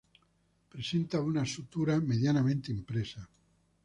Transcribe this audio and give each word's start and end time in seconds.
Presenta 0.69 1.21
una 1.21 1.45
sutura 1.45 1.99
medianamente 1.99 2.71
impresa. 2.71 3.29